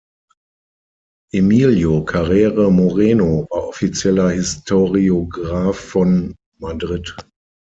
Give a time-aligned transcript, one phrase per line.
[1.31, 7.15] Emilio Carrere Moreno war offizieller Historiograph von Madrid.